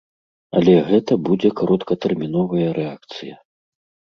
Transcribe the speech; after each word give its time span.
Але 0.59 0.73
гэта 0.87 1.17
будзе 1.27 1.49
кароткатэрміновая 1.61 2.69
рэакцыя. 2.79 3.35